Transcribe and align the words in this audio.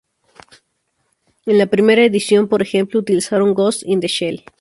En 1.45 1.59
la 1.59 1.67
primera 1.67 2.03
edición, 2.03 2.47
por 2.47 2.63
ejemplo, 2.63 2.99
utilizaron 3.01 3.53
Ghost 3.53 3.83
in 3.85 3.99
the 3.99 4.07
Shell. 4.07 4.43